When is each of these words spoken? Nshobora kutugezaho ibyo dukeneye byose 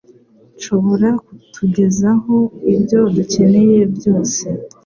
Nshobora 0.57 1.09
kutugezaho 1.25 2.35
ibyo 2.73 2.99
dukeneye 3.15 3.79
byose 3.95 4.43